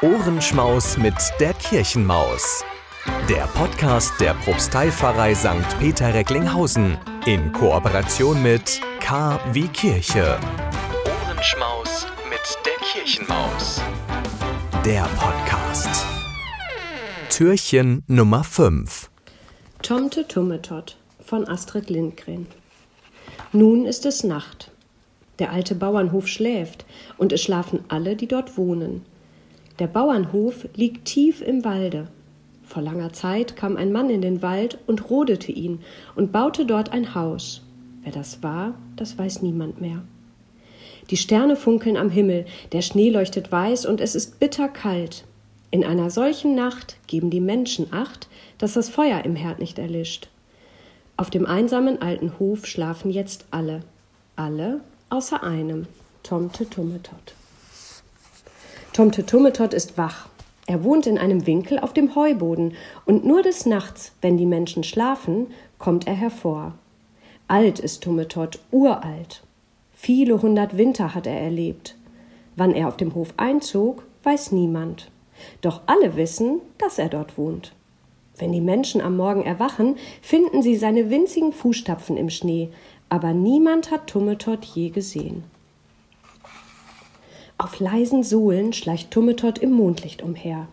Ohrenschmaus 0.00 0.96
mit 0.96 1.16
der 1.40 1.52
Kirchenmaus. 1.54 2.64
Der 3.28 3.48
Podcast 3.48 4.12
der 4.20 4.32
Propsteipfarrei 4.34 5.34
St. 5.34 5.76
Peter 5.80 6.14
Recklinghausen 6.14 6.96
in 7.26 7.50
Kooperation 7.50 8.40
mit 8.40 8.80
K 9.00 9.40
wie 9.52 9.66
Kirche. 9.66 10.38
Ohrenschmaus 11.04 12.06
mit 12.30 12.58
der 12.64 12.76
Kirchenmaus. 12.86 13.80
Der 14.84 15.02
Podcast. 15.18 16.06
Türchen 17.28 18.04
Nummer 18.06 18.44
5. 18.44 19.10
Tomte 19.82 20.28
Tummetott 20.28 20.96
von 21.24 21.48
Astrid 21.48 21.90
Lindgren. 21.90 22.46
Nun 23.50 23.84
ist 23.84 24.06
es 24.06 24.22
Nacht. 24.22 24.70
Der 25.40 25.50
alte 25.50 25.74
Bauernhof 25.74 26.28
schläft, 26.28 26.84
und 27.16 27.32
es 27.32 27.42
schlafen 27.42 27.84
alle, 27.88 28.14
die 28.14 28.28
dort 28.28 28.56
wohnen. 28.56 29.04
Der 29.78 29.86
Bauernhof 29.86 30.66
liegt 30.74 31.04
tief 31.04 31.40
im 31.40 31.64
Walde. 31.64 32.08
Vor 32.64 32.82
langer 32.82 33.12
Zeit 33.12 33.54
kam 33.54 33.76
ein 33.76 33.92
Mann 33.92 34.10
in 34.10 34.20
den 34.20 34.42
Wald 34.42 34.78
und 34.86 35.08
rodete 35.08 35.52
ihn 35.52 35.80
und 36.16 36.32
baute 36.32 36.66
dort 36.66 36.92
ein 36.92 37.14
Haus. 37.14 37.62
Wer 38.02 38.12
das 38.12 38.42
war, 38.42 38.74
das 38.96 39.16
weiß 39.16 39.42
niemand 39.42 39.80
mehr. 39.80 40.02
Die 41.10 41.16
Sterne 41.16 41.56
funkeln 41.56 41.96
am 41.96 42.10
Himmel, 42.10 42.44
der 42.72 42.82
Schnee 42.82 43.08
leuchtet 43.08 43.50
weiß 43.50 43.86
und 43.86 44.00
es 44.00 44.14
ist 44.14 44.40
bitterkalt. 44.40 45.24
In 45.70 45.84
einer 45.84 46.10
solchen 46.10 46.54
Nacht 46.54 46.96
geben 47.06 47.30
die 47.30 47.40
Menschen 47.40 47.92
acht, 47.92 48.28
dass 48.58 48.74
das 48.74 48.88
Feuer 48.88 49.24
im 49.24 49.36
Herd 49.36 49.60
nicht 49.60 49.78
erlischt. 49.78 50.28
Auf 51.16 51.30
dem 51.30 51.46
einsamen 51.46 52.02
alten 52.02 52.38
Hof 52.38 52.66
schlafen 52.66 53.10
jetzt 53.10 53.46
alle. 53.50 53.82
Alle 54.36 54.80
außer 55.08 55.42
einem, 55.42 55.86
Tomte 56.22 56.68
Tummetott. 56.68 57.37
Tomte 58.98 59.24
Tummetott 59.24 59.74
ist 59.74 59.96
wach. 59.96 60.28
Er 60.66 60.82
wohnt 60.82 61.06
in 61.06 61.18
einem 61.18 61.46
Winkel 61.46 61.78
auf 61.78 61.92
dem 61.92 62.16
Heuboden, 62.16 62.74
und 63.06 63.24
nur 63.24 63.42
des 63.42 63.64
Nachts, 63.64 64.10
wenn 64.22 64.36
die 64.36 64.44
Menschen 64.44 64.82
schlafen, 64.82 65.46
kommt 65.78 66.08
er 66.08 66.14
hervor. 66.14 66.72
Alt 67.46 67.78
ist 67.78 68.02
Tummetott, 68.02 68.58
uralt. 68.72 69.44
Viele 69.92 70.42
hundert 70.42 70.76
Winter 70.76 71.14
hat 71.14 71.28
er 71.28 71.40
erlebt. 71.40 71.94
Wann 72.56 72.74
er 72.74 72.88
auf 72.88 72.96
dem 72.96 73.14
Hof 73.14 73.34
einzog, 73.36 74.02
weiß 74.24 74.50
niemand. 74.50 75.12
Doch 75.60 75.82
alle 75.86 76.16
wissen, 76.16 76.60
dass 76.78 76.98
er 76.98 77.08
dort 77.08 77.38
wohnt. 77.38 77.74
Wenn 78.36 78.50
die 78.50 78.60
Menschen 78.60 79.00
am 79.00 79.16
Morgen 79.16 79.44
erwachen, 79.44 79.94
finden 80.22 80.60
sie 80.60 80.74
seine 80.74 81.08
winzigen 81.08 81.52
Fußstapfen 81.52 82.16
im 82.16 82.30
Schnee, 82.30 82.70
aber 83.10 83.32
niemand 83.32 83.92
hat 83.92 84.08
Tummetott 84.08 84.64
je 84.64 84.88
gesehen. 84.88 85.44
Auf 87.60 87.80
leisen 87.80 88.22
Sohlen 88.22 88.72
schleicht 88.72 89.10
Tummetott 89.10 89.58
im 89.58 89.72
Mondlicht 89.72 90.22
umher. 90.22 90.68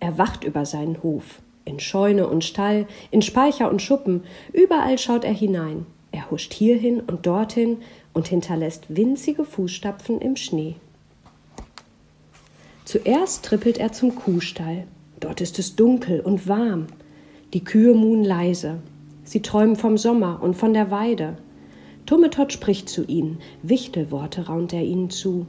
Er 0.00 0.16
wacht 0.16 0.42
über 0.42 0.64
seinen 0.64 1.02
Hof. 1.02 1.42
In 1.66 1.78
Scheune 1.78 2.26
und 2.26 2.44
Stall, 2.44 2.86
in 3.10 3.20
Speicher 3.20 3.70
und 3.70 3.82
Schuppen, 3.82 4.22
überall 4.54 4.96
schaut 4.96 5.24
er 5.24 5.34
hinein. 5.34 5.84
Er 6.12 6.30
huscht 6.30 6.54
hierhin 6.54 7.00
und 7.00 7.26
dorthin 7.26 7.76
und 8.14 8.28
hinterlässt 8.28 8.86
winzige 8.88 9.44
Fußstapfen 9.44 10.18
im 10.20 10.36
Schnee. 10.36 10.76
Zuerst 12.86 13.44
trippelt 13.44 13.76
er 13.76 13.92
zum 13.92 14.14
Kuhstall. 14.14 14.84
Dort 15.20 15.42
ist 15.42 15.58
es 15.58 15.76
dunkel 15.76 16.20
und 16.20 16.48
warm. 16.48 16.86
Die 17.52 17.62
Kühe 17.62 17.92
muhen 17.92 18.24
leise. 18.24 18.78
Sie 19.24 19.42
träumen 19.42 19.76
vom 19.76 19.98
Sommer 19.98 20.42
und 20.42 20.54
von 20.54 20.72
der 20.72 20.90
Weide. 20.90 21.36
Tummetott 22.06 22.52
spricht 22.52 22.88
zu 22.88 23.04
ihnen, 23.04 23.38
Wichtelworte 23.62 24.46
raunt 24.46 24.72
er 24.72 24.82
ihnen 24.82 25.10
zu. 25.10 25.46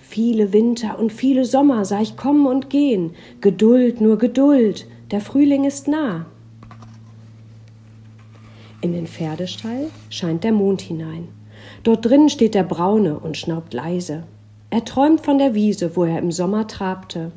Viele 0.00 0.52
Winter 0.52 0.98
und 0.98 1.12
viele 1.12 1.44
Sommer 1.44 1.84
sah 1.84 2.00
ich 2.00 2.16
kommen 2.16 2.46
und 2.46 2.70
gehen. 2.70 3.12
Geduld, 3.40 4.00
nur 4.00 4.18
Geduld, 4.18 4.86
der 5.10 5.20
Frühling 5.20 5.64
ist 5.64 5.88
nah. 5.88 6.26
In 8.80 8.92
den 8.92 9.06
Pferdestall 9.06 9.88
scheint 10.08 10.42
der 10.42 10.52
Mond 10.52 10.80
hinein. 10.80 11.28
Dort 11.82 12.06
drinnen 12.06 12.28
steht 12.28 12.54
der 12.54 12.64
Braune 12.64 13.18
und 13.18 13.36
schnaubt 13.36 13.74
leise. 13.74 14.24
Er 14.70 14.84
träumt 14.84 15.20
von 15.20 15.38
der 15.38 15.54
Wiese, 15.54 15.96
wo 15.96 16.04
er 16.04 16.18
im 16.18 16.32
Sommer 16.32 16.66
trabte. 16.66 17.32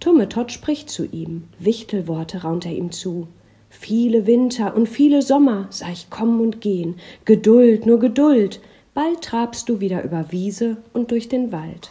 Tummetott 0.00 0.52
spricht 0.52 0.90
zu 0.90 1.04
ihm, 1.04 1.44
Wichtelworte 1.58 2.42
raunt 2.42 2.66
er 2.66 2.72
ihm 2.72 2.90
zu. 2.92 3.28
Viele 3.68 4.26
Winter 4.26 4.74
und 4.74 4.88
viele 4.88 5.22
Sommer 5.22 5.66
sah 5.70 5.90
ich 5.90 6.10
kommen 6.10 6.40
und 6.40 6.60
gehen. 6.60 6.96
Geduld, 7.24 7.86
nur 7.86 7.98
Geduld. 7.98 8.60
Bald 8.96 9.20
trabst 9.20 9.68
du 9.68 9.80
wieder 9.80 10.02
über 10.04 10.32
Wiese 10.32 10.78
und 10.94 11.10
durch 11.10 11.28
den 11.28 11.52
Wald. 11.52 11.90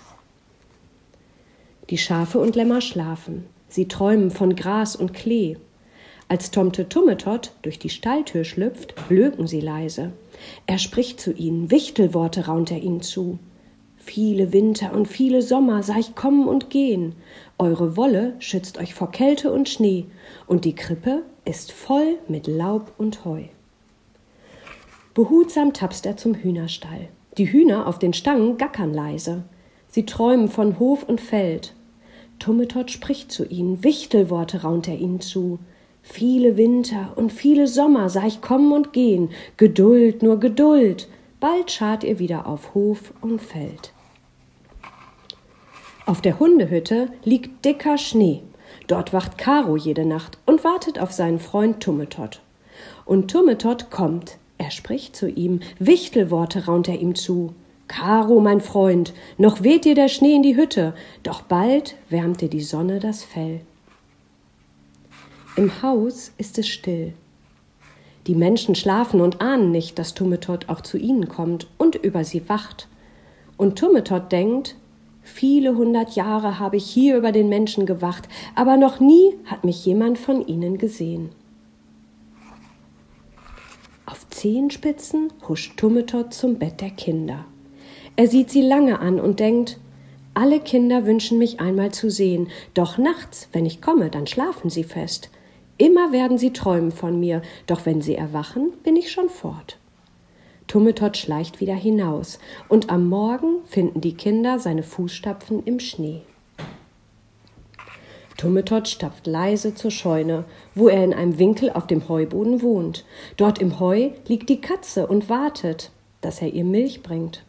Die 1.91 1.99
Schafe 1.99 2.39
und 2.39 2.55
Lämmer 2.55 2.81
schlafen. 2.81 3.45
Sie 3.69 3.87
träumen 3.87 4.31
von 4.31 4.55
Gras 4.55 4.95
und 4.95 5.13
Klee. 5.13 5.57
Als 6.29 6.49
Tomte 6.49 6.89
Tummetott 6.89 7.51
durch 7.61 7.77
die 7.77 7.89
Stalltür 7.89 8.43
schlüpft, 8.43 8.95
blöken 9.07 9.45
sie 9.45 9.61
leise. 9.61 10.13
Er 10.65 10.79
spricht 10.79 11.19
zu 11.19 11.31
ihnen, 11.31 11.69
Wichtelworte 11.69 12.47
raunt 12.47 12.71
er 12.71 12.81
ihnen 12.81 13.03
zu. 13.03 13.37
Viele 13.97 14.51
Winter 14.51 14.91
und 14.91 15.07
viele 15.07 15.43
Sommer 15.43 15.83
sah 15.83 15.99
ich 15.99 16.15
kommen 16.15 16.47
und 16.47 16.71
gehen. 16.71 17.13
Eure 17.59 17.97
Wolle 17.97 18.33
schützt 18.39 18.79
euch 18.79 18.95
vor 18.95 19.11
Kälte 19.11 19.53
und 19.53 19.69
Schnee, 19.69 20.05
und 20.47 20.65
die 20.65 20.73
Krippe 20.73 21.21
ist 21.45 21.71
voll 21.71 22.17
mit 22.27 22.47
Laub 22.47 22.93
und 22.97 23.25
Heu. 23.25 23.43
Behutsam 25.15 25.71
tapst 25.71 26.05
er 26.05 26.17
zum 26.17 26.35
Hühnerstall. 26.35 27.07
Die 27.37 27.49
Hühner 27.49 27.87
auf 27.87 27.99
den 27.99 28.11
Stangen 28.11 28.57
gackern 28.57 28.93
leise. 28.93 29.43
Sie 29.87 30.05
träumen 30.05 30.49
von 30.49 30.77
Hof 30.77 31.03
und 31.03 31.21
Feld. 31.21 31.73
Tummetott 32.37 32.91
spricht 32.91 33.31
zu 33.31 33.45
ihnen, 33.45 33.81
Wichtelworte 33.81 34.63
raunt 34.63 34.89
er 34.89 34.97
ihnen 34.97 35.21
zu. 35.21 35.59
Viele 36.01 36.57
Winter 36.57 37.13
und 37.15 37.31
viele 37.31 37.67
Sommer 37.67 38.09
sah 38.09 38.27
ich 38.27 38.41
kommen 38.41 38.73
und 38.73 38.91
gehen. 38.91 39.29
Geduld, 39.55 40.21
nur 40.21 40.37
Geduld. 40.37 41.07
Bald 41.39 41.71
schart 41.71 42.03
ihr 42.03 42.19
wieder 42.19 42.45
auf 42.45 42.73
Hof 42.73 43.13
und 43.21 43.41
Feld. 43.41 43.93
Auf 46.05 46.19
der 46.19 46.39
Hundehütte 46.39 47.07
liegt 47.23 47.63
dicker 47.63 47.97
Schnee. 47.97 48.41
Dort 48.87 49.13
wacht 49.13 49.37
Karo 49.37 49.77
jede 49.77 50.05
Nacht 50.05 50.39
und 50.45 50.65
wartet 50.65 50.99
auf 50.99 51.13
seinen 51.13 51.39
Freund 51.39 51.81
Tummetott. 51.81 52.41
Und 53.05 53.31
Tummetott 53.31 53.89
kommt. 53.89 54.39
Er 54.57 54.71
spricht 54.71 55.15
zu 55.15 55.29
ihm, 55.29 55.59
Wichtelworte 55.79 56.65
raunt 56.65 56.87
er 56.87 56.99
ihm 56.99 57.15
zu. 57.15 57.53
Karo, 57.87 58.39
mein 58.39 58.61
Freund, 58.61 59.13
noch 59.37 59.61
weht 59.61 59.85
dir 59.85 59.95
der 59.95 60.07
Schnee 60.07 60.35
in 60.35 60.43
die 60.43 60.55
Hütte, 60.55 60.95
doch 61.23 61.41
bald 61.41 61.95
wärmt 62.09 62.41
dir 62.41 62.49
die 62.49 62.61
Sonne 62.61 62.99
das 62.99 63.23
Fell. 63.23 63.61
Im 65.55 65.81
Haus 65.81 66.31
ist 66.37 66.57
es 66.57 66.67
still. 66.67 67.13
Die 68.27 68.35
Menschen 68.35 68.73
schlafen 68.73 69.21
und 69.21 69.41
ahnen 69.41 69.71
nicht, 69.71 69.99
dass 69.99 70.15
Tummetott 70.15 70.67
auch 70.69 70.81
zu 70.81 70.97
ihnen 70.97 71.27
kommt 71.27 71.67
und 71.77 71.95
über 71.95 72.23
sie 72.23 72.49
wacht. 72.49 72.87
Und 73.55 73.77
Tummetott 73.77 74.31
denkt, 74.31 74.75
Viele 75.27 75.75
hundert 75.75 76.15
Jahre 76.15 76.59
habe 76.59 76.77
ich 76.77 76.85
hier 76.85 77.17
über 77.17 77.31
den 77.31 77.49
Menschen 77.49 77.87
gewacht, 77.87 78.29
aber 78.53 78.77
noch 78.77 78.99
nie 78.99 79.33
hat 79.45 79.63
mich 79.63 79.83
jemand 79.83 80.19
von 80.19 80.45
ihnen 80.45 80.77
gesehen. 80.77 81.29
Auf 84.07 84.29
Zehenspitzen 84.29 85.33
huscht 85.47 85.77
Tummetot 85.77 86.31
zum 86.31 86.59
Bett 86.59 86.79
der 86.79 86.91
Kinder. 86.91 87.45
Er 88.15 88.27
sieht 88.27 88.51
sie 88.51 88.61
lange 88.61 88.99
an 88.99 89.19
und 89.19 89.39
denkt, 89.39 89.79
alle 90.35 90.59
Kinder 90.59 91.05
wünschen 91.05 91.39
mich 91.39 91.59
einmal 91.59 91.91
zu 91.91 92.11
sehen, 92.11 92.49
doch 92.73 92.97
nachts, 92.99 93.49
wenn 93.51 93.65
ich 93.65 93.81
komme, 93.81 94.11
dann 94.11 94.27
schlafen 94.27 94.69
sie 94.69 94.83
fest. 94.83 95.29
Immer 95.77 96.11
werden 96.11 96.37
sie 96.37 96.53
träumen 96.53 96.91
von 96.91 97.19
mir, 97.19 97.41
doch 97.65 97.85
wenn 97.85 98.01
sie 98.01 98.15
erwachen, 98.15 98.73
bin 98.83 98.95
ich 98.95 99.11
schon 99.11 99.29
fort. 99.29 99.79
Tummetott 100.67 101.17
schleicht 101.17 101.59
wieder 101.59 101.75
hinaus, 101.75 102.39
und 102.69 102.89
am 102.89 103.09
Morgen 103.09 103.65
finden 103.65 104.01
die 104.01 104.15
Kinder 104.15 104.59
seine 104.59 104.83
Fußstapfen 104.83 105.63
im 105.63 105.79
Schnee. 105.79 106.21
Tummetott 108.45 108.87
stapft 108.87 109.25
leise 109.25 109.73
zur 109.73 109.89
Scheune, 109.89 110.45
wo 110.75 110.87
er 110.87 111.03
in 111.03 111.15
einem 111.15 111.39
Winkel 111.39 111.71
auf 111.71 111.87
dem 111.87 112.07
Heuboden 112.07 112.61
wohnt. 112.61 113.03
Dort 113.37 113.57
im 113.57 113.79
Heu 113.79 114.11
liegt 114.27 114.49
die 114.49 114.61
Katze 114.61 115.07
und 115.07 115.29
wartet, 115.29 115.89
dass 116.21 116.43
er 116.43 116.53
ihr 116.53 116.63
Milch 116.63 117.01
bringt. 117.01 117.43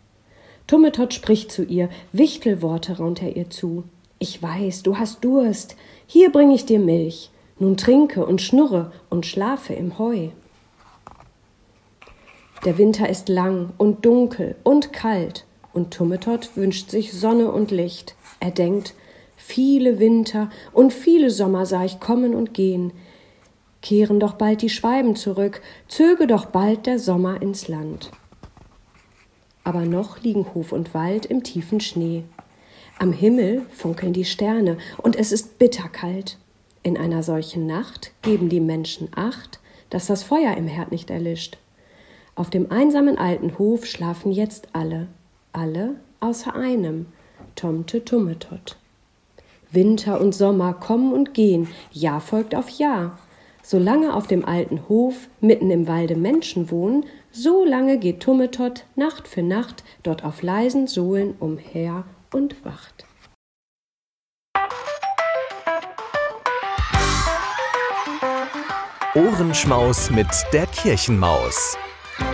Tummetott 0.67 1.13
spricht 1.13 1.53
zu 1.53 1.65
ihr, 1.65 1.91
Wichtelworte 2.13 2.97
raunt 2.97 3.21
er 3.21 3.37
ihr 3.37 3.51
zu. 3.51 3.85
Ich 4.19 4.43
weiß, 4.43 4.85
du 4.85 4.97
hast 4.97 5.23
Durst, 5.23 5.77
hier 6.07 6.33
bring 6.33 6.51
ich 6.51 6.65
dir 6.65 6.79
Milch. 6.79 7.29
Nun 7.59 7.77
trinke 7.77 8.25
und 8.25 8.41
schnurre 8.41 8.91
und 9.11 9.27
schlafe 9.27 9.75
im 9.75 9.99
Heu. 9.99 10.29
Der 12.65 12.79
Winter 12.79 13.07
ist 13.07 13.29
lang 13.29 13.75
und 13.77 14.07
dunkel 14.07 14.57
und 14.63 14.95
kalt, 14.95 15.45
und 15.75 15.93
Tummetott 15.93 16.57
wünscht 16.57 16.89
sich 16.89 17.13
Sonne 17.13 17.53
und 17.53 17.71
Licht. 17.71 18.15
Er 18.41 18.51
denkt, 18.51 18.95
viele 19.37 19.99
Winter 19.99 20.51
und 20.73 20.93
viele 20.93 21.31
Sommer 21.31 21.67
sah 21.67 21.85
ich 21.85 22.01
kommen 22.01 22.35
und 22.35 22.55
gehen. 22.55 22.93
Kehren 23.83 24.19
doch 24.19 24.35
bald 24.35 24.63
die 24.63 24.71
Schweiben 24.71 25.15
zurück, 25.15 25.61
zöge 25.87 26.27
doch 26.27 26.47
bald 26.47 26.87
der 26.87 26.99
Sommer 26.99 27.41
ins 27.41 27.69
Land. 27.69 28.11
Aber 29.63 29.81
noch 29.81 30.21
liegen 30.23 30.55
Hof 30.55 30.73
und 30.73 30.95
Wald 30.95 31.27
im 31.27 31.43
tiefen 31.43 31.81
Schnee. 31.81 32.25
Am 32.99 33.13
Himmel 33.13 33.67
funkeln 33.71 34.13
die 34.13 34.25
Sterne 34.25 34.79
und 35.03 35.17
es 35.17 35.33
ist 35.33 35.59
bitterkalt. 35.59 36.39
In 36.83 36.97
einer 36.97 37.23
solchen 37.23 37.67
Nacht 37.67 38.13
geben 38.23 38.49
die 38.49 38.61
Menschen 38.61 39.09
Acht, 39.15 39.61
dass 39.91 40.07
das 40.07 40.23
Feuer 40.23 40.57
im 40.57 40.67
Herd 40.67 40.93
nicht 40.93 41.11
erlischt. 41.11 41.59
Auf 42.37 42.51
dem 42.51 42.71
einsamen 42.71 43.19
alten 43.19 43.59
Hof 43.59 43.87
schlafen 43.87 44.31
jetzt 44.31 44.69
alle, 44.73 45.09
alle 45.53 45.97
außer 46.21 46.55
einem, 46.55 47.07
Tomte 47.55 48.05
Tummetott. 48.05 48.77
Winter 49.71 50.21
und 50.21 50.35
Sommer 50.35 50.75
kommen 50.75 51.13
und 51.13 51.35
gehen, 51.35 51.69
Jahr 51.93 52.21
folgt 52.21 52.55
auf 52.55 52.69
Jahr. 52.69 53.19
Solange 53.63 54.15
auf 54.15 54.29
dem 54.29 54.45
alten 54.45 54.89
Hof 54.89 55.29
mitten 55.41 55.71
im 55.71 55.89
Walde 55.89 56.15
Menschen 56.15 56.71
wohnen, 56.71 57.05
so 57.33 57.65
lange 57.65 57.99
geht 57.99 58.21
Tummetott 58.21 58.85
Nacht 58.95 59.27
für 59.27 59.43
Nacht 59.43 59.83
dort 60.03 60.25
auf 60.25 60.43
leisen 60.43 60.87
Sohlen 60.87 61.35
umher 61.41 62.05
und 62.33 62.65
wacht. 62.65 63.05
Ohrenschmaus 69.17 70.11
mit 70.11 70.29
der 70.53 70.67
Kirchenmaus. 70.67 71.77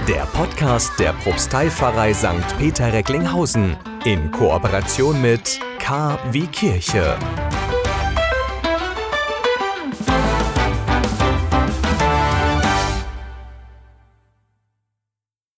Der 0.08 0.26
Podcast 0.34 0.90
der 0.98 1.12
Propsteipfarrei 1.12 2.12
St. 2.12 2.58
Peter 2.58 2.92
Recklinghausen 2.92 3.76
in 4.04 4.30
Kooperation 4.30 5.20
mit 5.20 5.60
K 5.78 6.18
wie 6.32 6.46
Kirche. 6.46 7.16